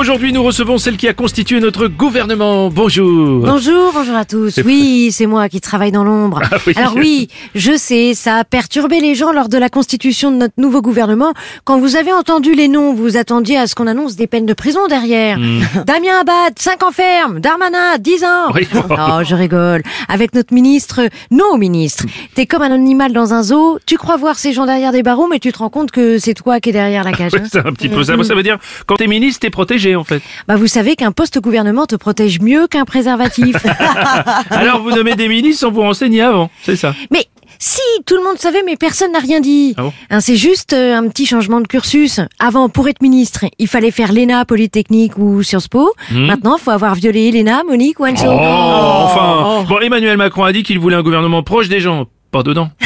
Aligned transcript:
Aujourd'hui 0.00 0.32
nous 0.32 0.42
recevons 0.42 0.78
celle 0.78 0.96
qui 0.96 1.08
a 1.08 1.12
constitué 1.12 1.60
notre 1.60 1.86
gouvernement. 1.86 2.70
Bonjour. 2.70 3.44
Bonjour, 3.44 3.92
bonjour 3.92 4.16
à 4.16 4.24
tous. 4.24 4.58
Oui, 4.64 5.10
c'est 5.12 5.26
moi 5.26 5.50
qui 5.50 5.60
travaille 5.60 5.92
dans 5.92 6.04
l'ombre. 6.04 6.40
Ah 6.50 6.56
oui. 6.66 6.72
Alors 6.74 6.94
oui, 6.96 7.28
je 7.54 7.76
sais, 7.76 8.14
ça 8.14 8.36
a 8.36 8.44
perturbé 8.44 9.00
les 9.00 9.14
gens 9.14 9.30
lors 9.30 9.50
de 9.50 9.58
la 9.58 9.68
constitution 9.68 10.30
de 10.30 10.36
notre 10.36 10.54
nouveau 10.56 10.80
gouvernement. 10.80 11.34
Quand 11.64 11.78
vous 11.78 11.96
avez 11.96 12.14
entendu 12.14 12.54
les 12.54 12.66
noms, 12.66 12.94
vous 12.94 13.18
attendiez 13.18 13.58
à 13.58 13.66
ce 13.66 13.74
qu'on 13.74 13.86
annonce 13.86 14.16
des 14.16 14.26
peines 14.26 14.46
de 14.46 14.54
prison 14.54 14.86
derrière. 14.88 15.38
Damien 15.86 16.20
Abad, 16.22 16.54
5 16.58 16.82
ans 16.82 16.92
ferme. 16.92 17.40
Darmanin, 17.40 17.98
10 17.98 18.24
ans. 18.24 18.48
Hmm. 18.48 18.54
Oui. 18.54 18.68
Oh, 19.12 19.22
je 19.22 19.34
rigole. 19.34 19.82
Avec 20.08 20.34
notre 20.34 20.54
ministre, 20.54 21.08
nos 21.30 21.56
ministres. 21.56 22.04
T'es 22.34 22.46
comme 22.46 22.62
un 22.62 22.70
animal 22.70 23.12
dans 23.12 23.34
un 23.34 23.42
zoo, 23.42 23.78
tu 23.86 23.96
crois 23.96 24.16
voir 24.16 24.38
ces 24.38 24.52
gens 24.52 24.66
derrière 24.66 24.92
des 24.92 25.02
barreaux, 25.02 25.26
mais 25.28 25.38
tu 25.38 25.52
te 25.52 25.58
rends 25.58 25.68
compte 25.68 25.90
que 25.90 26.18
c'est 26.18 26.34
toi 26.34 26.60
qui 26.60 26.70
es 26.70 26.72
derrière 26.72 27.04
la 27.04 27.12
cage. 27.12 27.32
Ouais, 27.32 27.40
hein. 27.40 27.48
c'est 27.50 27.66
un 27.66 27.72
petit 27.72 27.88
peu 27.88 28.02
ça. 28.02 28.14
Ça 28.22 28.34
veut 28.34 28.42
dire, 28.42 28.58
quand 28.86 28.96
t'es 28.96 29.06
ministre, 29.06 29.40
t'es 29.40 29.50
protégé 29.50 29.89
en 29.96 30.04
fait. 30.04 30.22
Bah 30.48 30.56
vous 30.56 30.66
savez 30.66 30.96
qu'un 30.96 31.12
poste 31.12 31.40
gouvernement 31.40 31.86
te 31.86 31.96
protège 31.96 32.40
mieux 32.40 32.66
qu'un 32.66 32.84
préservatif. 32.84 33.56
Alors 34.50 34.82
vous 34.82 34.90
nommez 34.90 35.14
des 35.14 35.28
ministres 35.28 35.60
sans 35.60 35.70
vous 35.70 35.82
renseigner 35.82 36.22
avant, 36.22 36.50
c'est 36.62 36.76
ça. 36.76 36.94
Mais 37.10 37.26
si, 37.62 37.82
tout 38.06 38.16
le 38.16 38.24
monde 38.24 38.38
savait, 38.38 38.62
mais 38.64 38.76
personne 38.76 39.12
n'a 39.12 39.18
rien 39.18 39.40
dit. 39.40 39.74
Ah 39.76 39.82
bon 39.82 39.92
Hein, 40.08 40.20
c'est 40.20 40.36
juste 40.36 40.72
euh, 40.72 40.96
un 40.96 41.06
petit 41.08 41.26
changement 41.26 41.60
de 41.60 41.66
cursus. 41.66 42.20
Avant, 42.38 42.70
pour 42.70 42.88
être 42.88 43.02
ministre, 43.02 43.44
il 43.58 43.68
fallait 43.68 43.90
faire 43.90 44.14
l'ENA, 44.14 44.46
Polytechnique 44.46 45.18
ou 45.18 45.42
Sciences 45.42 45.68
Po. 45.68 45.92
Maintenant, 46.10 46.56
il 46.56 46.62
faut 46.62 46.70
avoir 46.70 46.94
violé 46.94 47.30
l'ENA, 47.30 47.62
Monique 47.64 48.00
ou 48.00 48.06
Anso. 48.06 48.24
Oh, 48.26 48.38
enfin. 48.38 49.66
Bon, 49.68 49.78
Emmanuel 49.80 50.16
Macron 50.16 50.44
a 50.44 50.52
dit 50.52 50.62
qu'il 50.62 50.78
voulait 50.78 50.96
un 50.96 51.02
gouvernement 51.02 51.42
proche 51.42 51.68
des 51.68 51.80
gens. 51.80 52.06
Pas 52.30 52.42
dedans. 52.42 52.70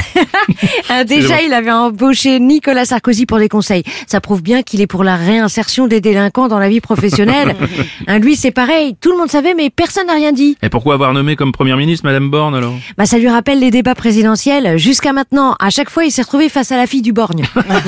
Ah, 0.90 1.04
déjà, 1.04 1.42
il 1.42 1.52
avait 1.52 1.72
embauché 1.72 2.38
Nicolas 2.38 2.84
Sarkozy 2.84 3.26
pour 3.26 3.38
des 3.38 3.48
conseils. 3.48 3.82
Ça 4.06 4.20
prouve 4.20 4.42
bien 4.42 4.62
qu'il 4.62 4.80
est 4.80 4.86
pour 4.86 5.02
la 5.02 5.16
réinsertion 5.16 5.86
des 5.86 6.00
délinquants 6.00 6.48
dans 6.48 6.58
la 6.58 6.68
vie 6.68 6.80
professionnelle. 6.80 7.56
Hein, 8.06 8.18
lui, 8.18 8.36
c'est 8.36 8.50
pareil. 8.50 8.96
Tout 9.00 9.12
le 9.12 9.18
monde 9.18 9.30
savait, 9.30 9.54
mais 9.54 9.70
personne 9.70 10.06
n'a 10.06 10.14
rien 10.14 10.32
dit. 10.32 10.58
Et 10.62 10.68
pourquoi 10.68 10.94
avoir 10.94 11.14
nommé 11.14 11.36
comme 11.36 11.52
première 11.52 11.76
ministre 11.76 12.04
Madame 12.04 12.30
Borne 12.30 12.54
alors? 12.54 12.74
Bah, 12.98 13.06
ça 13.06 13.18
lui 13.18 13.28
rappelle 13.28 13.60
les 13.60 13.70
débats 13.70 13.94
présidentiels. 13.94 14.76
Jusqu'à 14.76 15.12
maintenant, 15.12 15.56
à 15.58 15.70
chaque 15.70 15.88
fois, 15.88 16.04
il 16.04 16.10
s'est 16.10 16.22
retrouvé 16.22 16.48
face 16.48 16.70
à 16.70 16.76
la 16.76 16.86
fille 16.86 17.00
du 17.02 17.12
Borgne. 17.12 17.44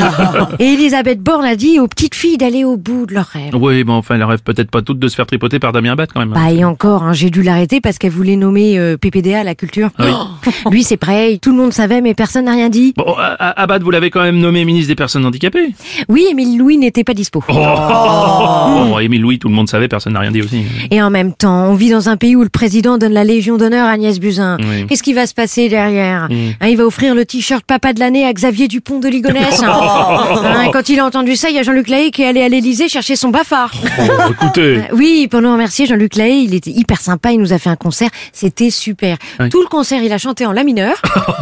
Et 0.59 0.73
Elisabeth 0.73 1.21
Borne 1.21 1.45
a 1.45 1.55
dit 1.55 1.79
aux 1.79 1.87
petites 1.87 2.15
filles 2.15 2.39
d'aller 2.39 2.65
au 2.65 2.77
bout 2.77 3.05
de 3.07 3.15
leurs 3.15 3.27
rêves. 3.27 3.55
Oui, 3.55 3.85
bon, 3.85 3.95
enfin, 3.95 4.15
elles 4.15 4.25
rêvent 4.25 4.43
peut-être 4.43 4.71
pas 4.71 4.81
toutes 4.81 4.99
de 4.99 5.09
se 5.09 5.15
faire 5.15 5.27
tripoter 5.27 5.59
par 5.59 5.73
Damien 5.73 5.93
Abad 5.93 6.09
quand 6.13 6.21
même. 6.21 6.31
Bah, 6.31 6.51
et 6.51 6.65
encore, 6.65 7.03
hein, 7.03 7.13
j'ai 7.13 7.29
dû 7.31 7.43
l'arrêter 7.43 7.81
parce 7.81 7.99
qu'elle 7.99 8.13
voulait 8.13 8.37
nommer 8.37 8.79
euh, 8.79 8.97
PPDA 8.97 9.41
à 9.41 9.45
la 9.45 9.55
culture. 9.55 9.91
Ah 9.99 10.05
oui. 10.07 10.53
Lui, 10.71 10.83
c'est 10.83 10.97
pareil. 10.97 11.39
Tout 11.47 11.53
le 11.53 11.59
monde 11.59 11.73
savait, 11.73 12.01
mais 12.01 12.13
personne 12.13 12.47
n'a 12.47 12.51
rien 12.51 12.69
dit. 12.69 12.93
Bon, 12.97 13.15
Abad, 13.39 13.81
vous 13.81 13.93
l'avez 13.93 14.11
quand 14.11 14.21
même 14.21 14.39
nommé 14.39 14.65
ministre 14.65 14.89
des 14.89 14.97
personnes 14.97 15.25
handicapées. 15.25 15.77
Oui, 16.09 16.27
Émile 16.29 16.59
Louis 16.59 16.77
n'était 16.77 17.05
pas 17.05 17.15
dispo. 17.15 17.41
Oh, 17.49 17.53
Bon, 17.55 18.99
Émile 18.99 19.23
Louis, 19.23 19.39
tout 19.39 19.47
le 19.49 19.55
monde 19.55 19.69
savait, 19.69 19.87
personne 19.87 20.15
n'a 20.15 20.19
rien 20.19 20.33
dit 20.33 20.43
aussi. 20.43 20.65
Et 20.91 21.01
en 21.01 21.09
même 21.09 21.33
temps, 21.33 21.67
on 21.69 21.75
vit 21.75 21.91
dans 21.91 22.09
un 22.09 22.17
pays 22.17 22.35
où 22.35 22.43
le 22.43 22.49
président 22.49 22.99
donne 22.99 23.13
la 23.13 23.23
Légion 23.23 23.59
d'honneur 23.59 23.87
à 23.87 23.91
Agnès 23.91 24.19
Buzyn. 24.19 24.57
Oui. 24.59 24.87
Qu'est-ce 24.89 25.05
qui 25.05 25.13
va 25.13 25.29
se 25.29 25.35
passer 25.35 25.69
derrière 25.69 26.25
Hein, 26.61 26.67
Il 26.69 26.77
va 26.77 26.85
offrir 26.85 27.15
le 27.15 27.25
t-shirt 27.25 27.65
papa 27.65 27.93
de 27.93 28.01
l'année 28.01 28.27
à 28.27 28.33
Xavier 28.33 28.67
Dupont 28.67 28.99
de 28.99 29.07
Ligonnès. 29.07 29.63
Hein, 29.67 30.71
quand 30.73 30.89
il 30.89 30.99
a 30.99 31.07
entendu 31.07 31.37
ça, 31.37 31.49
il 31.51 31.55
y 31.55 31.59
a 31.61 31.63
Jean-Luc 31.63 31.89
Lahaye 31.89 32.11
qui 32.11 32.23
est 32.23 32.27
allé 32.27 32.43
à 32.43 32.49
l'Élysée 32.49 32.89
chercher 32.89 33.15
son 33.15 33.29
bafard. 33.29 33.71
Oh, 34.01 34.33
écoutez. 34.33 34.81
Oui, 34.93 35.29
pour 35.31 35.43
nous 35.43 35.53
remercier, 35.53 35.87
Jean-Luc 35.87 36.17
Lahaye, 36.17 36.45
il 36.45 36.55
était 36.55 36.71
hyper 36.73 37.01
sympa, 37.01 37.31
il 37.31 37.39
nous 37.39 37.53
a 37.53 37.59
fait 37.59 37.71
un 37.71 37.77
concert, 37.77 38.09
c'était 38.33 38.71
super. 38.71 39.17
Oui. 39.39 39.49
Tout 39.51 39.61
le 39.61 39.69
concert, 39.69 40.03
il 40.03 40.13
a 40.13 40.19
chanté 40.19 40.45
en 40.45 40.53
la 40.53 40.65
mineur. 40.65 40.95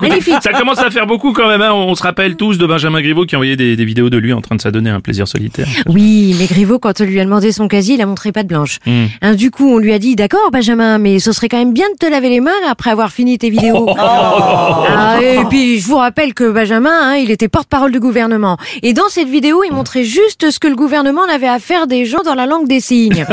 Magnifique. 0.00 0.36
Ça 0.42 0.52
commence 0.52 0.78
à 0.78 0.90
faire 0.90 1.06
beaucoup 1.06 1.32
quand 1.32 1.48
même. 1.48 1.62
Hein. 1.62 1.72
On 1.72 1.94
se 1.94 2.02
rappelle 2.02 2.36
tous 2.36 2.58
de 2.58 2.66
Benjamin 2.66 3.00
Griveaux 3.00 3.24
qui 3.24 3.36
envoyait 3.36 3.56
des, 3.56 3.76
des 3.76 3.84
vidéos 3.84 4.10
de 4.10 4.18
lui 4.18 4.32
en 4.32 4.40
train 4.40 4.56
de 4.56 4.60
s'adonner 4.60 4.90
à 4.90 4.94
un 4.94 5.00
plaisir 5.00 5.28
solitaire. 5.28 5.66
Oui, 5.86 6.34
mais 6.38 6.46
Griveaux, 6.46 6.78
quand 6.78 7.00
on 7.00 7.04
lui 7.04 7.20
a 7.20 7.24
demandé 7.24 7.52
son 7.52 7.68
casier, 7.68 7.94
il 7.94 8.02
a 8.02 8.06
montré 8.06 8.32
pas 8.32 8.42
de 8.42 8.48
blanche. 8.48 8.78
Hmm. 8.86 9.06
Hein, 9.22 9.34
du 9.34 9.50
coup, 9.50 9.74
on 9.74 9.78
lui 9.78 9.92
a 9.92 9.98
dit, 9.98 10.16
d'accord, 10.16 10.50
Benjamin, 10.52 10.98
mais 10.98 11.18
ce 11.18 11.32
serait 11.32 11.48
quand 11.48 11.58
même 11.58 11.72
bien 11.72 11.86
de 11.92 11.96
te 11.98 12.10
laver 12.10 12.28
les 12.28 12.40
mains 12.40 12.50
après 12.68 12.90
avoir 12.90 13.12
fini 13.12 13.38
tes 13.38 13.50
vidéos. 13.50 13.88
Ah, 13.98 15.18
et 15.22 15.44
puis, 15.48 15.80
je 15.80 15.86
vous 15.86 15.96
rappelle 15.96 16.34
que 16.34 16.50
Benjamin, 16.50 16.90
hein, 16.90 17.16
il 17.16 17.30
était 17.30 17.48
porte-parole 17.48 17.92
du 17.92 18.00
gouvernement. 18.00 18.56
Et 18.82 18.92
dans 18.92 19.08
cette 19.08 19.28
vidéo, 19.28 19.62
il 19.64 19.72
montrait 19.72 20.04
juste 20.04 20.50
ce 20.50 20.58
que 20.58 20.68
le 20.68 20.76
gouvernement 20.76 21.24
avait 21.32 21.48
à 21.48 21.58
faire 21.58 21.86
des 21.86 22.04
gens 22.04 22.22
dans 22.24 22.34
la 22.34 22.46
langue 22.46 22.68
des 22.68 22.80
signes. 22.80 23.24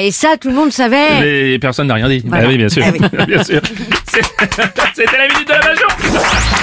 Et 0.00 0.10
ça, 0.10 0.36
tout 0.40 0.48
le 0.48 0.54
monde 0.54 0.72
savait. 0.72 1.20
Mais 1.20 1.58
personne 1.58 1.86
n'a 1.86 1.94
rien 1.94 2.08
dit. 2.08 2.22
Voilà. 2.24 2.44
Ah 2.44 2.48
oui, 2.48 2.56
bien 2.56 2.68
sûr. 2.68 2.84
bien 3.26 3.42
sûr. 3.44 3.60
C'était 4.94 5.16
la 5.16 5.28
minute 5.28 5.48
de 5.48 5.52
la 5.52 5.60
Bajon. 5.60 6.61